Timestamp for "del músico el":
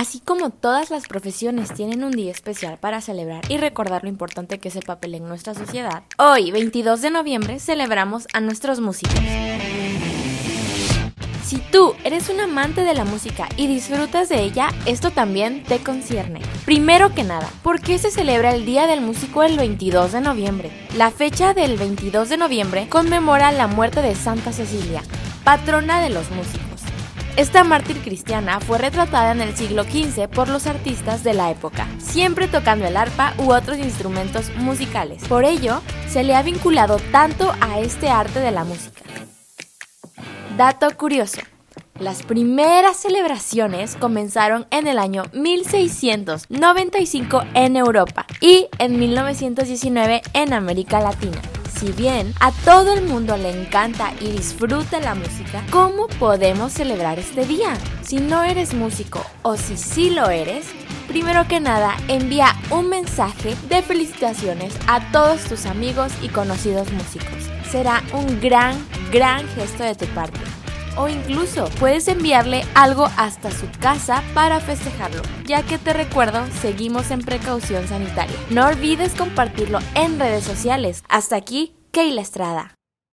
18.86-19.58